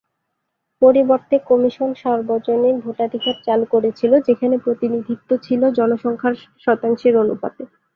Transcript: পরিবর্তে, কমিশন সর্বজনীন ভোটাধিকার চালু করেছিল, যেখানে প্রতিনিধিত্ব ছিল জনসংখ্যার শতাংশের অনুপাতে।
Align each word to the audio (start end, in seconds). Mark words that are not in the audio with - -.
পরিবর্তে, 0.81 1.35
কমিশন 1.49 1.89
সর্বজনীন 2.03 2.75
ভোটাধিকার 2.79 3.35
চালু 3.45 3.65
করেছিল, 3.71 4.11
যেখানে 4.27 4.55
প্রতিনিধিত্ব 4.57 5.29
ছিল 5.43 5.61
জনসংখ্যার 5.77 6.35
শতাংশের 6.63 7.13
অনুপাতে। 7.17 7.61